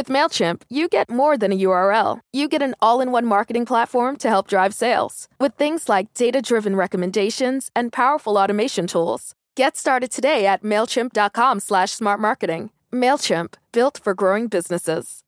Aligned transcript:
With 0.00 0.08
MailChimp, 0.08 0.62
you 0.70 0.88
get 0.88 1.10
more 1.10 1.36
than 1.36 1.52
a 1.52 1.58
URL. 1.60 2.20
You 2.32 2.48
get 2.48 2.62
an 2.62 2.74
all 2.80 3.02
in 3.02 3.12
one 3.12 3.26
marketing 3.26 3.66
platform 3.66 4.16
to 4.16 4.30
help 4.30 4.48
drive 4.48 4.72
sales 4.72 5.28
with 5.38 5.52
things 5.56 5.90
like 5.90 6.14
data 6.14 6.40
driven 6.40 6.74
recommendations 6.74 7.70
and 7.76 7.92
powerful 7.92 8.38
automation 8.38 8.86
tools. 8.86 9.34
Get 9.56 9.76
started 9.76 10.10
today 10.10 10.46
at 10.46 10.62
MailChimp.com 10.62 11.60
slash 11.60 11.90
smart 11.90 12.18
marketing. 12.18 12.70
MailChimp, 12.90 13.56
built 13.72 14.00
for 14.02 14.14
growing 14.14 14.46
businesses. 14.46 15.22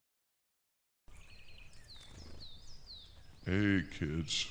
Hey 3.45 3.83
kids, 3.99 4.51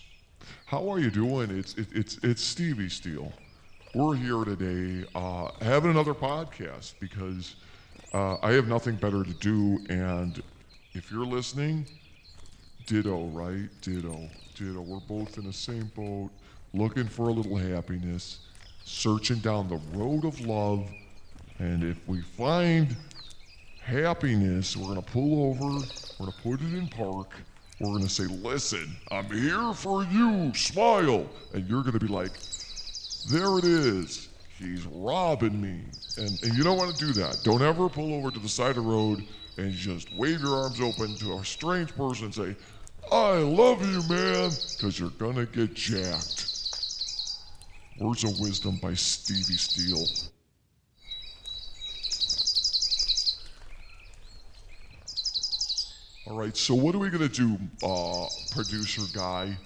how 0.68 0.88
are 0.88 1.00
you 1.00 1.10
doing? 1.10 1.50
It's 1.50 1.74
it, 1.74 1.88
it's 1.94 2.20
it's 2.22 2.44
Stevie 2.44 2.90
Steele. 2.90 3.34
We're 3.96 4.18
here 4.18 4.44
today 4.46 5.04
uh, 5.16 5.50
having 5.62 5.90
another 5.90 6.14
podcast 6.14 6.94
because 7.00 7.56
uh, 8.14 8.38
I 8.42 8.52
have 8.52 8.68
nothing 8.68 8.96
better 8.96 9.24
to 9.24 9.34
do, 9.36 9.80
and 9.90 10.42
if 10.94 11.12
you're 11.12 11.26
listening, 11.26 11.86
ditto, 12.86 13.28
right? 13.28 13.70
Ditto, 13.82 14.30
ditto. 14.56 14.82
We're 14.82 15.00
both 15.00 15.38
in 15.38 15.46
the 15.46 15.54
same 15.54 15.92
boat, 15.96 16.30
looking 16.74 17.08
for 17.08 17.30
a 17.30 17.32
little 17.32 17.56
happiness, 17.56 18.40
searching 18.84 19.40
down 19.40 19.70
the 19.70 19.80
road 19.98 20.26
of 20.26 20.40
love, 20.42 20.90
and 21.60 21.84
if 21.84 21.98
we 22.08 22.22
find 22.22 22.96
happiness, 23.82 24.76
we're 24.76 24.88
gonna 24.88 25.02
pull 25.02 25.50
over, 25.50 25.86
we're 26.20 26.26
gonna 26.26 26.38
put 26.44 26.62
it 26.62 26.74
in 26.74 26.88
park. 26.88 27.32
We're 27.80 27.94
gonna 27.94 28.10
say, 28.10 28.26
listen, 28.26 28.96
I'm 29.10 29.26
here 29.26 29.74
for 29.74 30.04
you, 30.04 30.54
smile. 30.54 31.28
And 31.54 31.68
you're 31.68 31.84
gonna 31.84 32.00
be 32.00 32.08
like, 32.08 32.32
there 33.30 33.58
it 33.58 33.64
is. 33.64 34.28
He's 34.62 34.86
robbing 34.86 35.60
me. 35.60 35.82
And, 36.18 36.38
and 36.44 36.56
you 36.56 36.64
don't 36.64 36.78
want 36.78 36.98
to 36.98 37.06
do 37.06 37.14
that. 37.14 37.44
Don't 37.44 37.64
ever 37.64 37.90
pull 37.90 38.14
over 38.14 38.30
to 38.30 38.40
the 38.40 38.50
side 38.50 38.72
of 38.72 38.76
the 38.76 38.82
road 38.82 39.26
and 39.58 39.72
just 39.72 40.14
wave 40.14 40.42
your 40.42 40.56
arms 40.56 40.80
open 40.80 41.16
to 41.16 41.38
a 41.38 41.46
strange 41.46 41.96
person 41.96 42.26
and 42.26 42.36
say, 42.36 42.56
I 43.12 43.38
love 43.38 43.82
you, 43.82 44.04
man, 44.04 44.56
because 44.78 45.00
you're 45.00 45.10
going 45.10 45.36
to 45.36 45.46
get 45.46 45.74
jacked. 45.74 46.48
Words 47.98 48.24
of 48.24 48.40
Wisdom 48.40 48.78
by 48.78 48.94
Stevie 48.94 49.58
Steele. 49.58 50.08
All 56.28 56.38
right, 56.38 56.56
so 56.56 56.76
what 56.76 56.94
are 56.94 57.00
we 57.00 57.10
going 57.10 57.28
to 57.28 57.30
do, 57.30 57.58
uh, 57.86 58.28
producer 58.52 59.02
guy? 59.12 59.58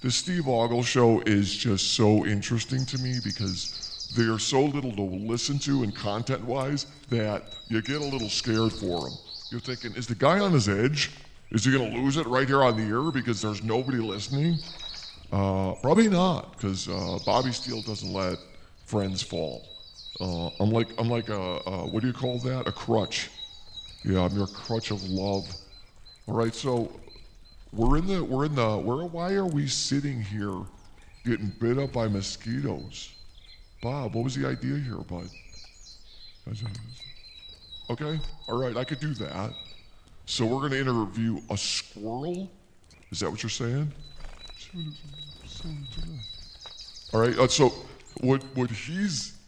The 0.00 0.10
Steve 0.10 0.46
Ogle 0.48 0.82
show 0.82 1.20
is 1.26 1.54
just 1.54 1.94
so 1.94 2.24
interesting 2.24 2.86
to 2.86 2.98
me 2.98 3.18
because 3.22 3.68
they 4.14 4.24
are 4.24 4.38
so 4.38 4.62
little 4.62 4.92
to 4.92 5.02
listen 5.02 5.58
to 5.60 5.82
and 5.82 5.94
content 5.94 6.44
wise 6.44 6.86
that 7.10 7.54
you 7.68 7.82
get 7.82 8.00
a 8.00 8.04
little 8.04 8.28
scared 8.28 8.72
for 8.72 9.08
them. 9.08 9.18
You're 9.50 9.60
thinking, 9.60 9.94
is 9.94 10.06
the 10.06 10.14
guy 10.14 10.38
on 10.40 10.52
his 10.52 10.68
edge? 10.68 11.12
Is 11.50 11.64
he 11.64 11.72
going 11.72 11.90
to 11.90 11.98
lose 11.98 12.16
it 12.16 12.26
right 12.26 12.46
here 12.46 12.62
on 12.62 12.76
the 12.76 12.82
air 12.82 13.10
because 13.10 13.40
there's 13.40 13.62
nobody 13.62 13.98
listening? 13.98 14.58
Uh, 15.32 15.74
probably 15.82 16.08
not, 16.08 16.52
because 16.52 16.88
uh, 16.88 17.18
Bobby 17.24 17.52
Steele 17.52 17.82
doesn't 17.82 18.12
let 18.12 18.38
friends 18.84 19.22
fall. 19.22 19.66
Uh, 20.20 20.48
I'm 20.60 20.70
like 20.70 20.88
I'm 20.98 21.08
like 21.08 21.28
a, 21.28 21.60
a 21.66 21.86
what 21.86 22.00
do 22.00 22.06
you 22.06 22.12
call 22.12 22.38
that? 22.40 22.66
A 22.66 22.72
crutch. 22.72 23.30
Yeah, 24.04 24.24
I'm 24.24 24.36
your 24.36 24.46
crutch 24.46 24.90
of 24.90 25.02
love. 25.08 25.44
All 26.26 26.34
right, 26.34 26.54
so 26.54 26.90
we're 27.72 27.98
in 27.98 28.06
the 28.06 28.24
we're 28.24 28.46
in 28.46 28.54
the 28.54 28.78
where 28.78 29.04
why 29.04 29.34
are 29.34 29.46
we 29.46 29.66
sitting 29.66 30.22
here 30.22 30.62
getting 31.24 31.52
bit 31.60 31.78
up 31.78 31.92
by 31.92 32.08
mosquitoes? 32.08 33.15
Bob, 33.86 34.16
what 34.16 34.24
was 34.24 34.34
the 34.34 34.44
idea 34.48 34.78
here, 34.78 34.96
bud? 34.96 35.28
Okay, 37.88 38.18
all 38.48 38.60
right, 38.60 38.76
I 38.76 38.82
could 38.82 38.98
do 38.98 39.14
that. 39.14 39.52
So 40.24 40.44
we're 40.44 40.62
gonna 40.62 40.80
interview 40.80 41.40
a 41.50 41.56
squirrel. 41.56 42.50
Is 43.12 43.20
that 43.20 43.30
what 43.30 43.44
you're 43.44 43.50
saying? 43.50 43.92
All 47.12 47.20
right, 47.20 47.38
uh, 47.38 47.46
so 47.46 47.72
what 48.22 48.42
what 48.56 48.72
he's 48.72 49.38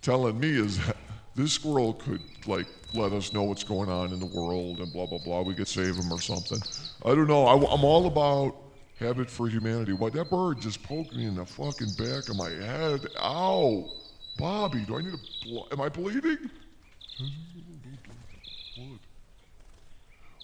telling 0.00 0.40
me 0.40 0.48
is 0.48 0.78
that 0.86 0.96
this 1.34 1.52
squirrel 1.52 1.92
could 1.92 2.22
like 2.46 2.68
let 2.94 3.12
us 3.12 3.34
know 3.34 3.42
what's 3.42 3.62
going 3.62 3.90
on 3.90 4.10
in 4.10 4.20
the 4.20 4.32
world 4.40 4.78
and 4.78 4.90
blah 4.90 5.04
blah 5.04 5.18
blah. 5.18 5.42
We 5.42 5.52
could 5.52 5.68
save 5.68 5.96
him 5.96 6.10
or 6.10 6.18
something. 6.22 6.62
I 7.04 7.10
don't 7.10 7.28
know. 7.28 7.44
I, 7.44 7.56
am 7.56 7.84
all 7.84 8.06
about 8.06 8.56
habit 9.02 9.28
for 9.28 9.48
humanity. 9.48 9.92
Why 9.92 10.10
that 10.10 10.30
bird 10.30 10.60
just 10.60 10.82
poked 10.82 11.14
me 11.14 11.26
in 11.26 11.34
the 11.34 11.44
fucking 11.44 11.90
back 11.98 12.28
of 12.28 12.36
my 12.36 12.50
head? 12.50 13.06
Ow, 13.20 13.90
Bobby. 14.38 14.80
Do 14.80 14.96
I 14.96 15.02
need 15.02 15.14
a? 15.14 15.72
Am 15.72 15.80
I 15.80 15.88
bleeding? 15.88 16.50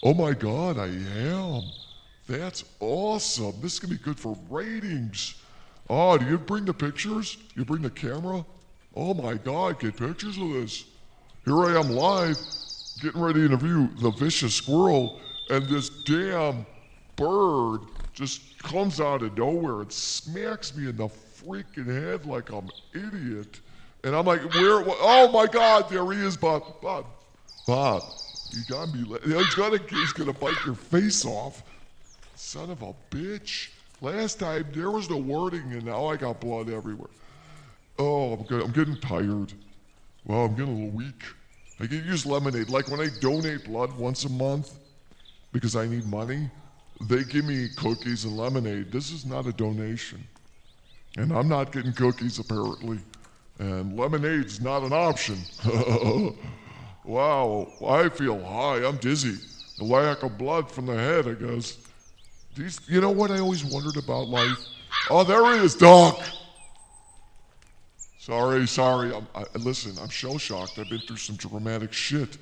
Oh 0.03 0.15
my 0.15 0.33
God, 0.33 0.79
I 0.79 0.87
am. 0.87 1.63
That's 2.27 2.65
awesome. 2.81 3.55
This 3.61 3.79
can 3.79 3.91
be 3.91 3.97
good 3.97 4.19
for 4.19 4.37
ratings. 4.51 5.35
Oh, 5.89 6.19
do 6.19 6.27
you 6.27 6.39
bring 6.39 6.65
the 6.65 6.75
pictures? 6.75 7.39
You 7.55 7.65
bring 7.65 7.83
the 7.83 7.91
camera? 7.91 8.45
Oh 8.95 9.15
my 9.15 9.35
God, 9.35 9.81
get 9.81 9.97
pictures 9.97 10.37
of 10.37 10.51
this. 10.51 10.85
Here 11.45 11.65
I 11.65 11.81
am 11.81 11.91
live, 11.91 12.37
getting 13.01 13.21
ready 13.21 13.41
to 13.41 13.47
interview 13.47 13.89
the 13.97 14.11
vicious 14.11 14.55
squirrel, 14.55 15.21
and 15.51 15.67
this 15.67 15.89
damn 15.89 16.67
bird 17.17 17.81
just 18.19 18.61
comes 18.65 19.01
out 19.01 19.23
of 19.23 19.39
nowhere 19.39 19.83
and 19.83 19.93
smacks 19.93 20.77
me 20.77 20.89
in 20.89 20.97
the 20.97 21.09
freaking 21.09 21.87
head 21.87 22.27
like 22.27 22.51
I'm 22.51 22.69
an 22.93 23.13
idiot. 23.13 23.61
And 24.03 24.15
I'm 24.15 24.27
like, 24.27 24.43
where? 24.55 24.83
Oh 24.87 25.31
my 25.33 25.47
God, 25.47 25.89
there 25.89 26.11
he 26.13 26.19
is, 26.19 26.37
Bob. 26.37 26.81
Bob, 26.83 27.07
Bob, 27.65 28.03
you 28.51 28.63
gotta 28.69 28.91
be. 28.91 29.05
He's 29.25 29.55
gonna, 29.55 29.79
he's 29.89 30.13
gonna 30.13 30.33
bite 30.33 30.57
your 30.67 30.75
face 30.75 31.25
off. 31.25 31.63
Son 32.35 32.71
of 32.71 32.83
a 32.83 32.93
bitch. 33.11 33.69
Last 34.01 34.41
time 34.41 34.67
there 34.73 34.91
was 34.91 35.09
no 35.09 35.17
wording, 35.17 35.73
and 35.73 35.85
now 35.85 36.07
I 36.07 36.17
got 36.17 36.41
blood 36.41 36.71
everywhere. 36.71 37.11
Oh, 38.01 38.33
I'm 38.33 38.43
good. 38.45 38.63
I'm 38.63 38.73
getting 38.73 38.97
tired. 38.97 39.53
Well, 40.25 40.45
I'm 40.45 40.57
getting 40.57 40.73
a 40.73 40.77
little 40.77 40.91
weak. 40.91 41.23
I 41.81 41.87
can 41.87 42.05
use 42.05 42.27
lemonade. 42.27 42.69
Like 42.69 42.89
when 42.91 43.01
I 43.01 43.09
donate 43.21 43.65
blood 43.65 43.97
once 43.97 44.25
a 44.25 44.29
month 44.29 44.77
because 45.53 45.77
I 45.77 45.87
need 45.87 46.05
money, 46.07 46.51
they 47.07 47.25
give 47.25 47.45
me 47.45 47.69
cookies 47.77 48.25
and 48.25 48.37
lemonade. 48.37 48.91
This 48.91 49.11
is 49.11 49.25
not 49.25 49.47
a 49.47 49.53
donation. 49.53 50.25
And 51.17 51.33
I'm 51.33 51.49
not 51.49 51.73
getting 51.73 51.93
cookies 51.93 52.39
apparently. 52.39 52.99
And 53.59 53.99
lemonade's 53.99 54.61
not 54.61 54.83
an 54.83 54.93
option. 54.93 55.39
wow, 57.05 57.73
I 57.85 58.09
feel 58.09 58.45
high. 58.45 58.87
I'm 58.87 58.97
dizzy. 58.97 59.39
The 59.79 59.85
lack 59.85 60.23
of 60.23 60.39
blood 60.39 60.71
from 60.71 60.87
the 60.87 60.95
head, 60.95 61.29
I 61.29 61.35
guess. 61.35 61.79
These, 62.57 62.81
you 62.89 63.01
know 63.01 63.11
what 63.11 63.31
I 63.31 63.39
always 63.39 63.65
wondered 63.65 63.97
about 63.97 64.29
life? 64.29 64.59
Oh, 65.11 65.25
there 65.25 65.45
he 65.57 65.65
is, 65.65 65.75
Doc. 65.75 66.21
Sorry, 68.19 68.67
sorry. 68.67 69.15
I'm, 69.15 69.27
I, 69.35 69.45
listen, 69.59 69.97
I'm 70.03 70.09
shell 70.09 70.39
shocked. 70.39 70.79
I've 70.79 70.89
been 70.89 71.01
through 71.01 71.17
some 71.17 71.37
dramatic 71.37 71.93
shit. 71.93 72.37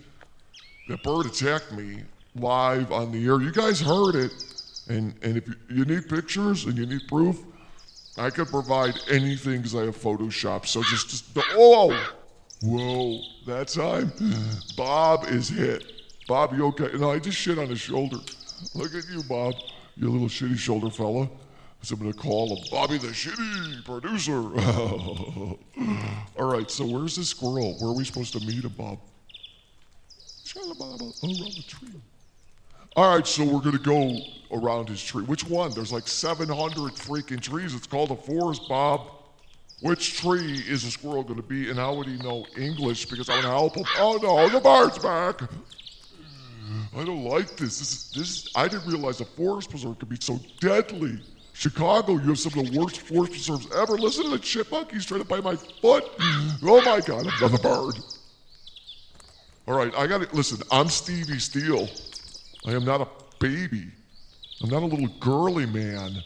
That 0.88 1.02
bird 1.02 1.26
attacked 1.26 1.72
me 1.72 2.02
live 2.40 2.92
on 2.92 3.12
the 3.12 3.24
air. 3.26 3.40
You 3.40 3.52
guys 3.52 3.80
heard 3.80 4.14
it. 4.14 4.32
And, 4.88 5.14
and 5.22 5.36
if 5.36 5.48
you, 5.48 5.54
you 5.68 5.84
need 5.84 6.08
pictures 6.08 6.64
and 6.64 6.76
you 6.76 6.86
need 6.86 7.08
proof, 7.08 7.42
I 8.18 8.30
could 8.30 8.48
provide 8.48 8.98
anything 9.10 9.58
because 9.58 9.74
I 9.74 9.84
have 9.84 9.96
Photoshop. 9.96 10.66
So 10.66 10.82
just, 10.82 11.08
just 11.08 11.24
oh, 11.54 12.14
whoa, 12.62 13.20
that 13.46 13.68
time, 13.68 14.12
Bob 14.76 15.26
is 15.26 15.48
hit. 15.48 15.92
Bob, 16.28 16.54
you 16.54 16.66
okay? 16.66 16.90
No, 16.96 17.12
I 17.12 17.18
just 17.18 17.36
shit 17.36 17.58
on 17.58 17.68
his 17.68 17.80
shoulder. 17.80 18.18
Look 18.74 18.94
at 18.94 19.08
you, 19.08 19.22
Bob, 19.24 19.54
you 19.96 20.10
little 20.10 20.28
shitty 20.28 20.56
shoulder 20.56 20.90
fella. 20.90 21.28
So 21.82 21.94
I'm 21.94 22.10
to 22.10 22.18
call 22.18 22.56
him 22.56 22.64
Bobby 22.70 22.98
the 22.98 23.08
Shitty 23.08 23.84
Producer. 23.84 24.32
All 26.36 26.52
right, 26.52 26.68
so 26.68 26.84
where's 26.84 27.14
the 27.14 27.24
squirrel? 27.24 27.76
Where 27.78 27.90
are 27.90 27.94
we 27.94 28.04
supposed 28.04 28.32
to 28.32 28.40
meet 28.40 28.64
him, 28.64 28.72
Bob? 28.76 28.98
Around 30.56 30.68
the 30.68 31.64
tree. 31.68 31.88
All 32.96 33.14
right, 33.14 33.26
so 33.26 33.44
we're 33.44 33.60
going 33.60 33.76
to 33.76 33.78
go 33.78 34.16
around 34.50 34.88
his 34.88 35.04
tree. 35.04 35.22
Which 35.22 35.44
one? 35.44 35.70
There's 35.72 35.92
like 35.92 36.08
700 36.08 36.94
freaking 36.94 37.42
trees. 37.42 37.74
It's 37.74 37.86
called 37.86 38.10
a 38.10 38.16
forest, 38.16 38.62
Bob. 38.70 39.08
Which 39.82 40.16
tree 40.16 40.64
is 40.66 40.84
a 40.84 40.90
squirrel 40.90 41.22
going 41.22 41.36
to 41.36 41.46
be, 41.46 41.68
and 41.68 41.78
how 41.78 41.94
would 41.94 42.06
he 42.06 42.16
know 42.16 42.46
English? 42.56 43.04
Because 43.10 43.28
I 43.28 43.34
want 43.34 43.42
to 43.42 43.48
help 43.50 43.76
him. 43.76 43.84
Oh 43.98 44.18
no, 44.22 44.48
the 44.48 44.60
bird's 44.60 44.98
back. 44.98 45.42
I 46.96 47.04
don't 47.04 47.24
like 47.24 47.58
this. 47.58 47.78
This 47.78 47.92
is 47.92 48.12
this. 48.12 48.48
I 48.56 48.66
didn't 48.68 48.90
realize 48.90 49.20
a 49.20 49.26
forest 49.26 49.68
preserve 49.68 49.98
could 49.98 50.08
be 50.08 50.16
so 50.18 50.40
deadly. 50.60 51.20
Chicago, 51.52 52.12
you 52.12 52.20
have 52.20 52.38
some 52.38 52.58
of 52.58 52.72
the 52.72 52.80
worst 52.80 53.00
forest 53.02 53.32
preserves 53.32 53.68
ever. 53.76 53.98
Listen 53.98 54.24
to 54.24 54.30
the 54.30 54.38
chipmunk. 54.38 54.92
He's 54.92 55.04
trying 55.04 55.20
to 55.20 55.26
bite 55.26 55.44
my 55.44 55.56
foot. 55.56 56.04
Oh 56.62 56.82
my 56.86 57.02
God, 57.02 57.26
another 57.38 57.58
bird. 57.58 57.96
All 59.68 59.76
right, 59.76 59.92
I 59.94 60.06
got 60.06 60.22
it. 60.22 60.32
listen. 60.32 60.62
I'm 60.70 60.88
Stevie 60.88 61.38
Steele. 61.38 61.88
I 62.66 62.72
am 62.72 62.84
not 62.84 63.00
a 63.00 63.08
baby. 63.38 63.86
I'm 64.62 64.70
not 64.70 64.82
a 64.82 64.86
little 64.86 65.08
girly 65.20 65.66
man. 65.66 66.22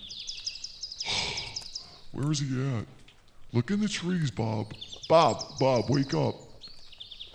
Where 2.13 2.33
is 2.33 2.41
he 2.41 2.47
at? 2.79 2.87
Look 3.53 3.71
in 3.71 3.81
the 3.81 3.89
trees, 3.89 4.31
Bob. 4.31 4.73
Bob, 5.09 5.43
Bob, 5.59 5.91
wake 5.91 6.15
up. 6.15 6.37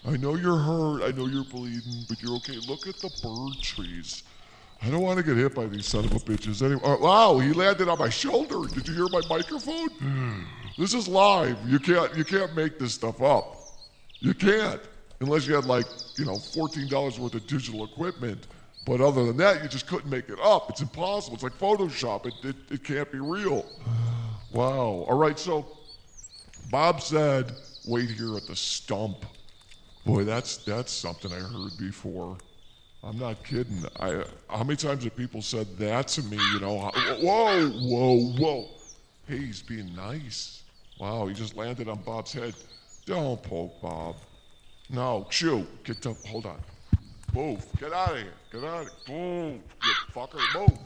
I 0.08 0.18
know 0.18 0.36
you're 0.36 0.58
hurt. 0.58 1.04
I 1.04 1.12
know 1.12 1.28
you're 1.28 1.44
bleeding, 1.44 2.06
but 2.08 2.22
you're 2.22 2.36
okay. 2.38 2.58
Look 2.68 2.88
at 2.88 2.96
the 2.98 3.10
bird 3.22 3.62
trees. 3.62 4.24
I 4.82 4.90
don't 4.90 5.02
want 5.02 5.18
to 5.18 5.24
get 5.24 5.36
hit 5.36 5.56
by 5.56 5.66
these 5.66 5.86
son 5.86 6.06
of 6.06 6.12
a 6.12 6.20
bitches. 6.20 6.62
Anyway, 6.64 6.82
uh, 6.84 6.98
wow, 6.98 7.38
he 7.40 7.54
landed 7.54 7.88
on 7.90 7.98
my 7.98 8.10
shoulder. 8.10 8.68
Did 8.74 8.88
you 8.88 8.94
hear 8.94 9.08
my 9.10 9.22
microphone? 9.30 9.90
this 10.78 10.94
is 10.94 11.08
live. 11.08 11.58
You 11.68 11.80
can't 11.80 12.16
you 12.16 12.24
can't 12.24 12.56
make 12.56 12.78
this 12.80 12.94
stuff 12.94 13.22
up. 13.22 13.58
You 14.20 14.34
can't 14.34 14.82
unless 15.22 15.48
you 15.48 15.56
had 15.56 15.66
like 15.66 15.86
you 16.18 16.26
know 16.26 16.38
fourteen 16.38 16.88
dollars 16.88 17.20
worth 17.20 17.36
of 17.36 17.48
digital 17.48 17.84
equipment. 17.86 18.48
But 18.86 19.02
other 19.02 19.26
than 19.26 19.38
that, 19.38 19.64
you 19.64 19.70
just 19.70 19.88
couldn't 19.88 20.10
make 20.10 20.30
it 20.30 20.40
up. 20.40 20.70
It's 20.70 20.82
impossible. 20.82 21.36
It's 21.36 21.44
like 21.44 21.58
Photoshop. 21.58 22.28
It 22.28 22.34
it, 22.44 22.56
it 22.72 22.84
can't 22.84 23.12
be 23.12 23.20
real. 23.20 23.66
Wow. 24.52 25.06
All 25.10 25.18
right. 25.18 25.38
So 25.38 25.66
Bob 26.72 27.02
said, 27.02 27.52
"Wait 27.86 28.10
here 28.10 28.38
at 28.38 28.48
the 28.48 28.56
stump." 28.56 29.26
Boy, 30.06 30.24
that's 30.24 30.58
that's 30.58 30.94
something 30.94 31.34
I 31.34 31.40
heard 31.40 31.78
before. 31.78 32.38
I'm 33.04 33.20
not 33.20 33.44
kidding. 33.44 33.84
I 34.00 34.24
how 34.50 34.64
many 34.64 34.78
times 34.78 35.04
have 35.04 35.16
people 35.16 35.42
said 35.42 35.78
that 35.78 36.08
to 36.10 36.24
me? 36.24 36.38
You 36.54 36.60
know, 36.60 36.92
whoa, 37.22 37.70
whoa, 37.70 38.20
whoa. 38.38 38.70
Hey, 39.28 39.38
he's 39.40 39.62
being 39.62 39.94
nice. 39.96 40.64
Wow, 41.00 41.28
he 41.28 41.34
just 41.34 41.58
landed 41.58 41.90
on 41.90 42.02
Bob's 42.04 42.32
head. 42.32 42.54
Don't 43.06 43.42
poke 43.44 43.82
Bob. 43.82 44.16
No, 44.90 45.28
shoo. 45.30 45.68
Get 45.84 46.02
the 46.02 46.14
hold 46.28 46.46
on. 46.46 46.60
Move. 47.36 47.66
Get 47.80 47.92
out 47.92 48.12
of 48.12 48.18
here. 48.18 48.34
Get 48.52 48.64
out 48.64 48.88
of 48.88 48.90
here. 49.06 49.18
Move, 49.18 49.62
You 49.84 49.94
fucker. 50.14 50.60
Move. 50.60 50.78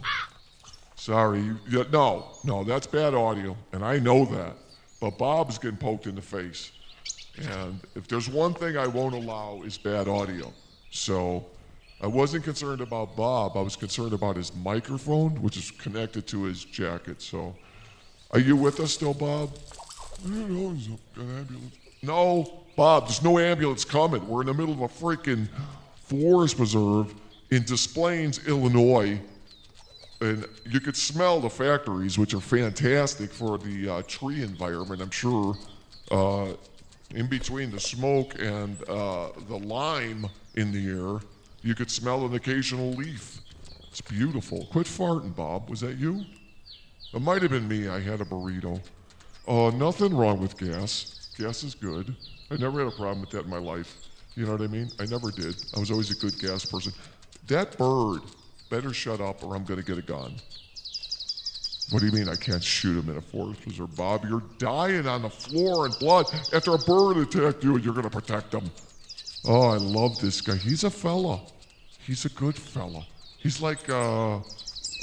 Sorry. 0.96 1.42
You, 1.42 1.58
you, 1.70 1.86
no, 1.92 2.32
no, 2.44 2.64
that's 2.64 2.88
bad 2.88 3.14
audio, 3.14 3.56
and 3.72 3.86
I 3.86 4.00
know 4.00 4.26
that. 4.26 4.56
But 5.00 5.18
Bob's 5.18 5.60
getting 5.60 5.78
poked 5.78 6.08
in 6.08 6.16
the 6.16 6.22
face. 6.22 6.72
And 7.38 7.80
if 7.96 8.08
there's 8.08 8.28
one 8.28 8.54
thing 8.54 8.78
I 8.78 8.88
won't 8.88 9.14
allow 9.16 9.62
is 9.64 9.78
bad 9.78 10.08
audio. 10.08 10.52
So 10.92 11.46
I 12.02 12.08
wasn't 12.08 12.44
concerned 12.44 12.82
about 12.82 13.16
Bob. 13.16 13.56
I 13.56 13.62
was 13.62 13.76
concerned 13.76 14.14
about 14.14 14.36
his 14.36 14.54
microphone, 14.56 15.42
which 15.42 15.56
is 15.56 15.72
connected 15.72 16.28
to 16.28 16.44
his 16.44 16.66
jacket. 16.66 17.22
So 17.22 17.56
are 18.32 18.40
you 18.40 18.56
with 18.56 18.80
us 18.80 18.92
still, 18.94 19.14
Bob? 19.14 19.52
No, 22.02 22.64
Bob, 22.76 23.06
there's 23.06 23.24
no 23.24 23.40
ambulance 23.40 23.86
coming. 23.86 24.28
We're 24.28 24.42
in 24.42 24.48
the 24.48 24.54
middle 24.54 24.74
of 24.74 24.82
a 24.82 24.88
freaking 24.88 25.48
forest 26.10 26.58
preserve 26.58 27.14
in 27.52 27.64
Des 27.64 27.88
Plaines, 27.94 28.46
Illinois. 28.48 29.20
And 30.22 30.46
you 30.66 30.82
could 30.82 30.98
smell 30.98 31.40
the 31.40 31.50
factories, 31.50 32.18
which 32.18 32.34
are 32.34 32.42
fantastic 32.42 33.32
for 33.32 33.58
the 33.58 33.90
uh, 33.90 34.02
tree 34.08 34.44
environment, 34.44 35.02
I'm 35.02 35.12
sure. 35.12 35.56
Uh, 36.12 36.54
in 37.16 37.28
between 37.28 37.72
the 37.72 37.80
smoke 37.80 38.36
and 38.40 38.78
uh, 38.90 39.30
the 39.48 39.58
lime 39.58 40.28
in 40.56 40.72
the 40.72 40.90
air, 40.90 41.22
you 41.62 41.74
could 41.74 41.90
smell 41.90 42.26
an 42.26 42.34
occasional 42.34 42.92
leaf. 42.92 43.40
It's 43.88 44.02
beautiful. 44.02 44.66
Quit 44.72 44.88
farting, 44.88 45.36
Bob. 45.36 45.70
Was 45.70 45.80
that 45.82 45.98
you? 45.98 46.26
It 47.14 47.22
might 47.22 47.42
have 47.42 47.52
been 47.52 47.68
me. 47.68 47.88
I 47.88 48.00
had 48.00 48.22
a 48.22 48.26
burrito. 48.26 48.80
Uh, 49.48 49.72
nothing 49.72 50.16
wrong 50.16 50.40
with 50.40 50.58
gas. 50.58 51.32
Gas 51.38 51.64
is 51.64 51.74
good. 51.74 52.16
I 52.52 52.58
never 52.58 52.80
had 52.80 52.94
a 52.94 52.96
problem 52.96 53.22
with 53.22 53.30
that 53.32 53.46
in 53.46 53.50
my 53.50 53.58
life. 53.58 54.09
You 54.40 54.46
know 54.46 54.54
what 54.54 54.62
I 54.62 54.68
mean? 54.68 54.90
I 54.98 55.06
never 55.06 55.32
did. 55.32 55.62
I 55.76 55.80
was 55.82 55.92
always 55.92 56.12
a 56.12 56.16
good 56.16 56.40
gas 56.40 56.64
person. 56.64 56.94
That 57.48 57.78
bird 57.78 58.22
better 58.70 58.94
shut 58.94 59.20
up 59.20 59.44
or 59.44 59.54
I'm 59.54 59.66
going 59.66 59.82
to 59.82 59.86
get 59.86 59.98
a 59.98 60.02
gun. 60.02 60.34
What 61.90 62.00
do 62.00 62.06
you 62.06 62.14
mean 62.14 62.30
I 62.30 62.38
can't 62.38 62.64
shoot 62.64 62.98
him 62.98 63.10
in 63.10 63.18
a 63.18 63.22
forest 63.22 63.64
preserve? 63.64 63.94
Bob, 63.98 64.24
you're 64.24 64.44
dying 64.58 65.06
on 65.08 65.24
the 65.24 65.30
floor 65.30 65.88
in 65.88 65.92
blood 66.00 66.28
after 66.54 66.74
a 66.74 66.78
bird 66.78 67.18
attacked 67.18 67.66
you 67.66 67.76
and 67.76 67.84
you're 67.84 67.94
going 67.94 68.06
to 68.06 68.10
protect 68.10 68.54
him. 68.54 68.72
Oh, 69.44 69.72
I 69.72 69.76
love 69.76 70.18
this 70.22 70.40
guy. 70.40 70.56
He's 70.56 70.86
a 70.86 70.90
fella. 70.90 71.42
He's 72.00 72.24
a 72.24 72.30
good 72.30 72.56
fella. 72.56 73.06
He's 73.40 73.62
like 73.62 73.90
uh, 73.90 74.40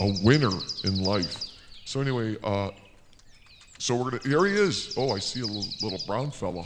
a 0.00 0.14
winner 0.24 0.56
in 0.84 1.04
life. 1.04 1.44
So 1.84 2.00
anyway, 2.00 2.38
uh, 2.42 2.70
so 3.78 3.96
we're 3.96 4.12
gonna. 4.12 4.22
Here 4.22 4.46
he 4.46 4.54
is. 4.54 4.94
Oh, 4.96 5.10
I 5.10 5.18
see 5.18 5.42
a 5.42 5.46
little, 5.46 5.70
little 5.82 6.00
brown 6.06 6.30
fella. 6.30 6.64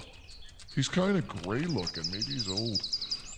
He's 0.75 0.89
kind 0.89 1.17
of 1.17 1.27
gray 1.27 1.61
looking. 1.63 2.05
Maybe 2.13 2.33
he's 2.33 2.49
old. 2.49 2.81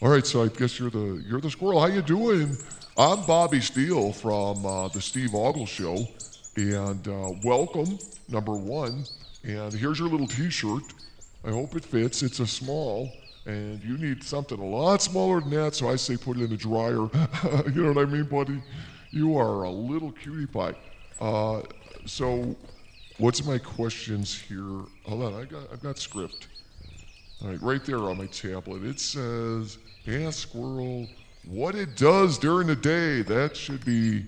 All 0.03 0.11
right, 0.11 0.27
so 0.27 0.43
I 0.43 0.49
guess 0.49 0.79
you're 0.79 0.91
the 0.91 1.25
you're 1.27 1.41
the 1.41 1.51
squirrel. 1.51 1.81
How 1.81 1.87
you 1.87 2.03
doing? 2.03 2.57
I'm 2.99 3.25
Bobby 3.25 3.61
Steele 3.61 4.13
from 4.13 4.67
uh, 4.67 4.89
the 4.89 5.01
Steve 5.01 5.35
Ogle 5.35 5.65
Show, 5.65 6.07
and 6.57 7.09
uh, 7.09 7.31
welcome 7.43 7.99
number 8.29 8.53
one. 8.53 9.07
And 9.45 9.73
here's 9.73 9.99
your 9.99 10.09
little 10.09 10.27
T-shirt. 10.27 10.83
I 11.45 11.51
hope 11.51 11.75
it 11.75 11.85
fits. 11.85 12.23
It's 12.23 12.41
a 12.41 12.47
small, 12.47 13.11
and 13.47 13.83
you 13.83 13.97
need 13.97 14.23
something 14.23 14.61
a 14.61 14.65
lot 14.67 15.01
smaller 15.01 15.41
than 15.41 15.51
that. 15.51 15.75
So 15.75 15.89
I 15.89 15.97
say 15.97 16.19
put 16.19 16.37
it 16.37 16.43
in 16.43 16.51
the 16.51 16.57
dryer. 16.59 17.09
you 17.73 17.83
know 17.83 17.93
what 17.93 18.07
I 18.07 18.11
mean, 18.11 18.25
buddy? 18.25 18.63
You 19.11 19.39
are 19.39 19.63
a 19.63 19.71
little 19.71 20.13
cutie 20.13 20.47
pie. 20.47 20.75
Uh, 21.19 21.63
so, 22.05 22.55
what's 23.17 23.43
my 23.47 23.57
questions 23.57 24.39
here? 24.39 24.83
Hold 25.05 25.23
on, 25.23 25.35
I 25.35 25.45
got 25.47 25.73
I've 25.73 25.83
got 25.83 25.99
script. 25.99 26.49
All 27.43 27.51
right, 27.51 27.63
right 27.63 27.85
there 27.85 27.99
on 27.99 28.19
my 28.19 28.27
tablet. 28.27 28.85
It 28.85 29.01
says, 29.01 29.79
"Ask 30.07 30.49
Squirrel 30.49 31.09
what 31.45 31.75
it 31.75 31.97
does 31.97 32.39
during 32.39 32.69
the 32.69 32.77
day." 32.77 33.23
That 33.23 33.57
should 33.57 33.85
be 33.85 34.27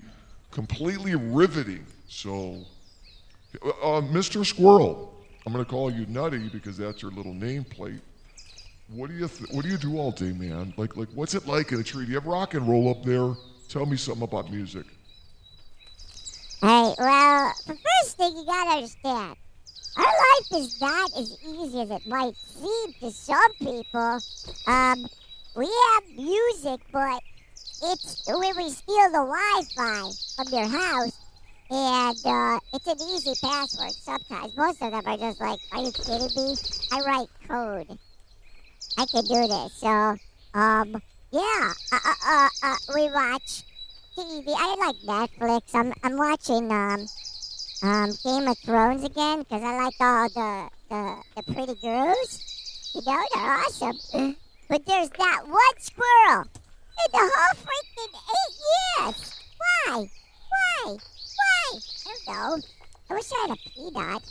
completely 0.51 1.15
riveting. 1.15 1.85
So, 2.09 2.65
uh, 3.63 4.01
Mr. 4.01 4.45
Squirrel, 4.45 5.13
I'm 5.45 5.53
going 5.53 5.63
to 5.63 5.69
call 5.69 5.91
you 5.91 6.05
Nutty 6.07 6.49
because 6.49 6.77
that's 6.77 7.01
your 7.01 7.11
little 7.11 7.33
nameplate. 7.33 8.01
What 8.89 9.09
do 9.09 9.15
you 9.15 9.27
th- 9.27 9.49
What 9.51 9.63
do 9.63 9.69
you 9.69 9.77
do 9.77 9.97
all 9.97 10.11
day, 10.11 10.31
man? 10.31 10.73
Like 10.77 10.95
like 10.95 11.09
what's 11.15 11.33
it 11.33 11.47
like 11.47 11.71
in 11.71 11.79
a 11.79 11.83
tree? 11.83 12.05
Do 12.05 12.11
you 12.11 12.17
have 12.17 12.27
rock 12.27 12.53
and 12.53 12.67
roll 12.67 12.89
up 12.89 13.03
there? 13.03 13.33
Tell 13.67 13.85
me 13.85 13.97
something 13.97 14.23
about 14.23 14.51
music. 14.51 14.85
Hey, 16.61 16.93
well, 16.97 17.53
the 17.65 17.75
first 17.75 18.17
thing 18.17 18.37
you 18.37 18.45
gotta 18.45 18.69
understand, 18.77 19.35
our 19.97 20.03
life 20.03 20.63
is 20.63 20.81
not 20.81 21.11
as 21.17 21.37
easy 21.47 21.81
as 21.81 21.89
it 21.89 22.07
might 22.07 22.35
seem 22.35 22.93
to 22.99 23.11
some 23.11 23.53
people. 23.59 24.19
Um, 24.67 25.07
we 25.55 25.65
have 25.65 26.03
music, 26.15 26.81
but 26.91 27.21
it's 27.83 28.23
when 28.27 28.57
we 28.57 28.69
steal 28.69 29.07
the 29.11 29.25
Wi-Fi 29.25 30.11
from 30.35 30.47
your 30.51 30.67
house, 30.67 31.17
and 31.69 32.17
uh, 32.25 32.59
it's 32.73 32.87
an 32.87 32.97
easy 33.09 33.33
password 33.41 33.91
sometimes. 33.91 34.55
Most 34.57 34.81
of 34.81 34.91
them 34.91 35.01
are 35.05 35.17
just 35.17 35.39
like, 35.39 35.59
"Are 35.71 35.83
you 35.83 35.91
kidding 35.91 36.35
me? 36.35 36.55
I 36.91 37.01
write 37.01 37.29
code. 37.47 37.97
I 38.97 39.05
can 39.05 39.23
do 39.25 39.47
this." 39.47 39.73
So, 39.73 40.17
um, 40.53 41.01
yeah, 41.31 41.73
uh, 41.91 41.99
uh, 42.05 42.15
uh, 42.27 42.49
uh 42.63 42.75
we 42.93 43.09
watch 43.11 43.63
TV. 44.17 44.45
I 44.47 44.75
like 44.75 45.29
Netflix. 45.29 45.73
I'm 45.73 45.93
I'm 46.03 46.17
watching 46.17 46.71
um 46.71 47.07
um 47.85 48.11
Game 48.23 48.47
of 48.47 48.57
Thrones 48.59 49.03
again 49.03 49.39
because 49.39 49.61
I 49.61 49.83
like 49.83 49.93
all 49.99 50.29
the, 50.29 50.69
the 50.89 51.21
the 51.35 51.53
pretty 51.53 51.75
girls. 51.81 52.91
You 52.95 53.01
know 53.05 53.23
they're 53.33 53.43
awesome. 53.43 54.35
But 54.67 54.83
there's 54.87 55.09
that 55.09 55.43
one 55.47 55.77
squirrel 55.77 56.41
in 56.41 57.11
the 57.11 57.19
whole 57.19 57.55
freaking 57.61 58.15
eight 58.33 58.55
years. 59.13 59.35
Why? 59.59 60.09
Why? 60.49 60.97
Why? 60.97 61.65
I 61.69 62.15
don't 62.15 62.27
know. 62.27 62.67
I 63.07 63.13
wish 63.13 63.31
I 63.31 63.47
had 63.47 63.51
a 63.51 63.69
peanut. 63.69 64.23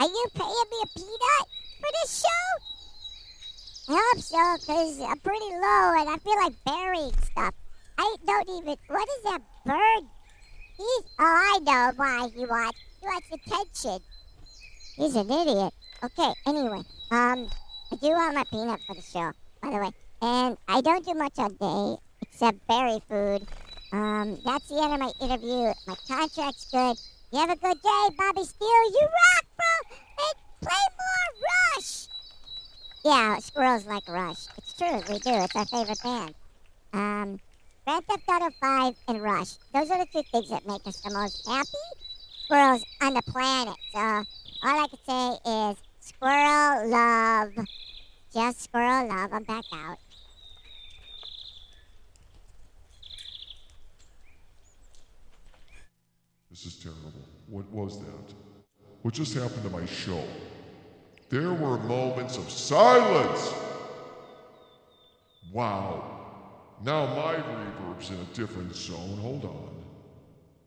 Are 0.00 0.06
you 0.06 0.26
paying 0.34 0.68
me 0.70 0.78
a 0.82 0.98
peanut 0.98 1.48
for 1.80 1.88
this 2.02 2.20
show? 2.20 3.94
I 3.94 4.12
hope 4.12 4.22
so, 4.22 4.56
because 4.60 5.00
I'm 5.00 5.18
pretty 5.20 5.44
low 5.46 5.94
and 5.98 6.10
I 6.10 6.18
feel 6.18 6.36
like 6.36 6.64
burying 6.66 7.12
stuff. 7.22 7.54
I 7.96 8.16
don't 8.26 8.48
even. 8.50 8.76
What 8.88 9.08
is 9.08 9.22
that 9.24 9.40
bird? 9.64 10.04
He's. 10.76 11.04
Oh, 11.18 11.24
I 11.24 11.58
know 11.62 11.92
why 11.96 12.28
he 12.34 12.46
wants. 12.46 12.78
He 13.00 13.06
wants 13.06 13.26
attention. 13.32 14.00
He's 14.96 15.16
an 15.16 15.30
idiot. 15.30 15.72
Okay. 16.02 16.32
Anyway, 16.46 16.82
um, 17.10 17.48
I 17.92 17.96
do 18.00 18.08
want 18.08 18.34
my 18.34 18.44
peanut 18.50 18.80
for 18.86 18.94
the 18.94 19.02
show, 19.02 19.32
by 19.62 19.70
the 19.70 19.76
way, 19.76 19.90
and 20.22 20.56
I 20.68 20.80
don't 20.80 21.04
do 21.04 21.14
much 21.14 21.32
all 21.38 21.48
day 21.48 22.02
except 22.22 22.66
berry 22.66 23.00
food. 23.08 23.46
Um, 23.92 24.38
that's 24.44 24.68
the 24.68 24.82
end 24.82 24.94
of 24.94 25.00
my 25.00 25.12
interview. 25.20 25.72
My 25.86 25.94
contract's 26.08 26.70
good. 26.70 26.96
You 27.32 27.38
have 27.40 27.50
a 27.50 27.56
good 27.56 27.80
day, 27.82 28.08
Bobby 28.18 28.44
Steele. 28.44 28.90
You 28.90 29.00
rock, 29.02 29.46
bro. 29.56 29.96
And 30.18 30.34
play 30.60 30.84
more 30.98 31.48
Rush. 31.76 32.08
Yeah, 33.04 33.38
squirrels 33.38 33.86
like 33.86 34.08
Rush. 34.08 34.46
It's 34.58 34.72
true, 34.72 35.00
we 35.08 35.18
do. 35.20 35.30
It's 35.34 35.54
our 35.54 35.66
favorite 35.66 36.02
band. 36.02 36.34
Um, 36.92 37.40
Grand 37.86 38.06
Theft 38.06 38.22
Auto 38.28 38.50
5 38.60 38.94
and 39.08 39.22
Rush. 39.22 39.58
Those 39.74 39.90
are 39.90 39.98
the 39.98 40.06
two 40.10 40.22
things 40.32 40.48
that 40.48 40.66
make 40.66 40.86
us 40.86 41.00
the 41.00 41.10
most 41.10 41.46
happy 41.46 41.68
squirrels 42.44 42.82
on 43.02 43.12
the 43.12 43.22
planet. 43.22 43.76
So 43.92 43.98
all 43.98 44.24
I 44.64 44.86
can 44.88 44.98
say 45.06 45.50
is 45.50 45.76
squirrel 46.00 46.88
love. 46.88 47.66
Just 48.32 48.62
squirrel 48.62 49.06
love. 49.06 49.30
I'm 49.34 49.42
back 49.42 49.64
out. 49.74 49.98
This 56.50 56.64
is 56.64 56.76
terrible. 56.76 57.12
What 57.48 57.70
was 57.70 57.98
that? 57.98 58.34
What 59.02 59.12
just 59.12 59.34
happened 59.34 59.62
to 59.64 59.70
my 59.70 59.84
show? 59.84 60.24
There 61.28 61.52
were 61.52 61.76
moments 61.78 62.38
of 62.38 62.48
silence. 62.50 63.52
Wow. 65.52 66.13
Now 66.84 67.06
my 67.06 67.36
reverb's 67.36 68.10
in 68.10 68.16
a 68.16 68.34
different 68.34 68.76
zone. 68.76 69.16
Hold 69.22 69.44
on. 69.46 69.84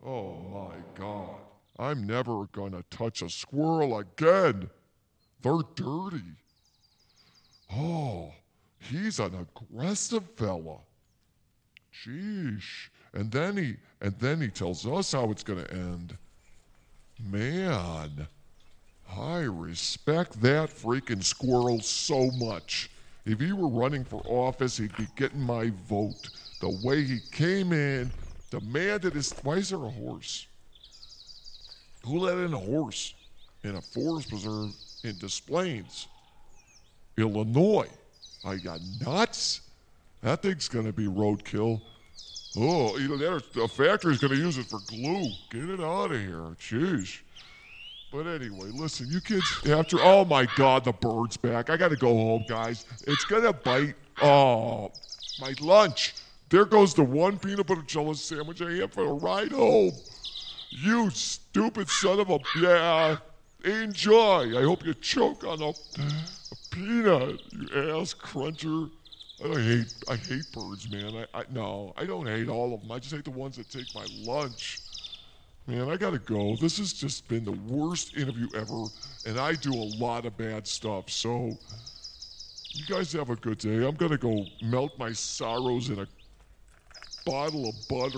Oh 0.03 0.35
my 0.51 0.75
god. 0.95 1.35
I'm 1.77 2.07
never 2.07 2.47
gonna 2.47 2.83
touch 2.89 3.21
a 3.21 3.29
squirrel 3.29 3.99
again. 3.99 4.67
They're 5.43 5.61
dirty. 5.75 6.33
Oh, 7.71 8.31
he's 8.79 9.19
an 9.19 9.35
aggressive 9.35 10.23
fella. 10.35 10.79
Sheesh. 11.93 12.89
And 13.13 13.31
then 13.31 13.55
he 13.55 13.75
and 14.01 14.17
then 14.17 14.41
he 14.41 14.47
tells 14.47 14.87
us 14.87 15.11
how 15.11 15.29
it's 15.29 15.43
gonna 15.43 15.67
end. 15.69 16.17
Man, 17.19 18.27
I 19.15 19.41
respect 19.41 20.41
that 20.41 20.71
freaking 20.71 21.23
squirrel 21.23 21.79
so 21.81 22.31
much. 22.31 22.89
If 23.27 23.41
he 23.41 23.51
were 23.51 23.67
running 23.67 24.05
for 24.05 24.21
office, 24.25 24.77
he'd 24.77 24.95
be 24.95 25.05
getting 25.17 25.41
my 25.41 25.69
vote. 25.89 26.29
The 26.61 26.69
way 26.69 27.03
he 27.03 27.19
came 27.29 27.73
in, 27.73 28.13
demanded 28.49 29.13
his. 29.13 29.35
Why 29.43 29.55
is 29.55 29.69
there 29.69 29.83
a 29.83 29.89
horse? 29.89 30.47
Who 32.05 32.19
let 32.19 32.37
in 32.37 32.53
a 32.53 32.57
horse 32.57 33.13
in 33.65 33.75
a 33.75 33.81
forest 33.81 34.29
preserve 34.29 34.71
in 35.03 35.17
Des 35.17 35.41
Plaines, 35.45 36.07
Illinois? 37.17 37.89
I 38.45 38.55
got 38.55 38.79
nuts. 39.05 39.59
That 40.21 40.41
thing's 40.41 40.69
gonna 40.69 40.93
be 40.93 41.07
roadkill. 41.07 41.81
Oh, 42.55 42.97
either 42.97 43.17
that 43.17 43.33
or 43.33 43.41
the 43.53 43.67
factory's 43.67 44.19
gonna 44.19 44.35
use 44.35 44.57
it 44.57 44.67
for 44.67 44.79
glue. 44.87 45.33
Get 45.51 45.69
it 45.69 45.81
out 45.81 46.13
of 46.13 46.21
here. 46.21 46.55
Jeez. 46.61 47.19
But 48.11 48.25
anyway, 48.25 48.69
listen, 48.73 49.07
you 49.09 49.19
kids 49.19 49.59
after 49.67 49.97
oh 49.99 50.23
my 50.23 50.45
god, 50.55 50.85
the 50.85 50.93
bird's 50.93 51.35
back. 51.35 51.69
I 51.69 51.77
gotta 51.77 51.97
go 51.97 52.13
home, 52.15 52.45
guys. 52.47 52.85
It's 53.05 53.25
gonna 53.25 53.53
bite. 53.53 53.95
Oh, 54.21 54.91
my 55.39 55.53
lunch. 55.59 56.15
There 56.49 56.65
goes 56.65 56.93
the 56.93 57.03
one 57.03 57.37
peanut 57.37 57.67
butter 57.67 57.81
jelly 57.81 58.13
sandwich 58.13 58.61
I 58.61 58.71
had 58.75 58.93
for 58.93 59.03
the 59.03 59.11
ride 59.11 59.51
home. 59.51 59.91
You 60.69 61.09
stupid 61.09 61.89
son 61.89 62.19
of 62.21 62.29
a 62.29 62.39
yeah. 62.61 63.17
Enjoy. 63.65 64.57
I 64.57 64.63
hope 64.63 64.85
you 64.85 64.93
choke 64.93 65.43
on 65.43 65.61
a, 65.61 65.69
a 65.69 66.55
peanut, 66.71 67.41
you 67.51 67.99
ass 67.99 68.13
cruncher. 68.13 68.85
I 69.43 69.59
hate 69.59 69.93
I 70.07 70.15
hate 70.15 70.51
birds, 70.53 70.89
man. 70.89 71.25
I, 71.33 71.39
I 71.39 71.43
no, 71.51 71.93
I 71.97 72.05
don't 72.05 72.25
hate 72.25 72.47
all 72.47 72.73
of 72.73 72.81
them. 72.81 72.91
I 72.91 72.99
just 72.99 73.13
hate 73.13 73.25
the 73.25 73.31
ones 73.31 73.57
that 73.57 73.69
take 73.69 73.93
my 73.93 74.05
lunch. 74.09 74.79
Man, 75.67 75.89
I 75.89 75.97
gotta 75.97 76.19
go. 76.19 76.55
This 76.55 76.77
has 76.77 76.93
just 76.93 77.27
been 77.27 77.43
the 77.43 77.51
worst 77.51 78.15
interview 78.15 78.47
ever, 78.55 78.87
and 79.25 79.37
I 79.37 79.53
do 79.53 79.73
a 79.73 79.83
lot 79.97 80.25
of 80.25 80.37
bad 80.37 80.65
stuff. 80.65 81.09
So, 81.09 81.57
you 82.73 82.85
guys 82.87 83.11
have 83.11 83.29
a 83.29 83.35
good 83.35 83.57
day. 83.57 83.85
I'm 83.85 83.95
gonna 83.95 84.17
go 84.17 84.45
melt 84.61 84.97
my 84.97 85.11
sorrows 85.11 85.89
in 85.89 85.99
a 85.99 86.07
bottle 87.25 87.67
of 87.67 87.87
butter. 87.89 88.17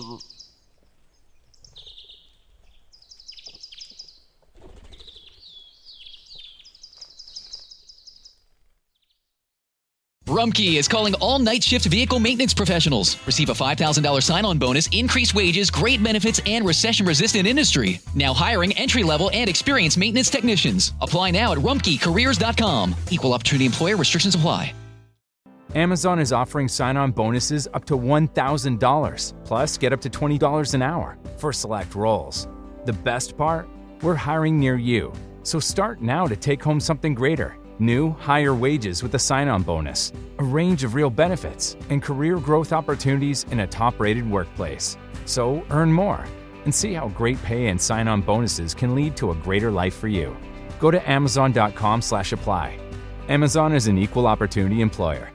Rumpke 10.30 10.78
is 10.78 10.86
calling 10.86 11.14
all 11.14 11.40
night 11.40 11.64
shift 11.64 11.86
vehicle 11.86 12.20
maintenance 12.20 12.54
professionals. 12.54 13.16
Receive 13.26 13.50
a 13.50 13.52
$5,000 13.52 14.22
sign 14.22 14.44
on 14.44 14.58
bonus, 14.58 14.88
increased 14.92 15.34
wages, 15.34 15.70
great 15.70 16.02
benefits, 16.02 16.40
and 16.46 16.64
recession 16.64 17.04
resistant 17.04 17.48
industry. 17.48 18.00
Now 18.14 18.32
hiring 18.32 18.72
entry 18.78 19.02
level 19.02 19.30
and 19.32 19.50
experienced 19.50 19.98
maintenance 19.98 20.30
technicians. 20.30 20.94
Apply 21.00 21.32
now 21.32 21.50
at 21.52 21.58
rumpkecareers.com. 21.58 22.94
Equal 23.10 23.34
opportunity 23.34 23.66
employer 23.66 23.96
restrictions 23.96 24.36
apply. 24.36 24.72
Amazon 25.74 26.18
is 26.18 26.32
offering 26.32 26.68
sign 26.68 26.96
on 26.96 27.12
bonuses 27.12 27.68
up 27.74 27.84
to 27.86 27.94
$1,000, 27.94 29.32
plus 29.44 29.78
get 29.78 29.92
up 29.92 30.00
to 30.00 30.10
$20 30.10 30.74
an 30.74 30.82
hour 30.82 31.18
for 31.38 31.52
select 31.52 31.94
roles. 31.94 32.48
The 32.86 32.92
best 32.92 33.36
part? 33.36 33.68
We're 34.02 34.14
hiring 34.14 34.58
near 34.58 34.76
you. 34.76 35.12
So 35.42 35.60
start 35.60 36.02
now 36.02 36.26
to 36.26 36.36
take 36.36 36.62
home 36.62 36.80
something 36.80 37.14
greater. 37.14 37.56
New, 37.80 38.12
higher 38.12 38.54
wages 38.54 39.02
with 39.02 39.14
a 39.14 39.18
sign 39.18 39.48
on 39.48 39.62
bonus, 39.62 40.12
a 40.38 40.44
range 40.44 40.84
of 40.84 40.94
real 40.94 41.08
benefits, 41.08 41.78
and 41.88 42.02
career 42.02 42.38
growth 42.38 42.74
opportunities 42.74 43.46
in 43.50 43.60
a 43.60 43.66
top 43.66 43.98
rated 43.98 44.30
workplace. 44.30 44.98
So 45.24 45.64
earn 45.70 45.90
more 45.90 46.24
and 46.66 46.74
see 46.74 46.92
how 46.92 47.08
great 47.08 47.42
pay 47.42 47.68
and 47.68 47.80
sign 47.80 48.06
on 48.06 48.20
bonuses 48.20 48.74
can 48.74 48.94
lead 48.94 49.16
to 49.16 49.30
a 49.30 49.34
greater 49.34 49.70
life 49.70 49.94
for 49.94 50.08
you. 50.08 50.36
Go 50.78 50.90
to 50.90 51.10
amazon.com 51.10 52.02
slash 52.02 52.32
apply. 52.32 52.78
Amazon 53.30 53.74
is 53.74 53.86
an 53.86 53.96
equal 53.96 54.26
opportunity 54.26 54.82
employer. 54.82 55.32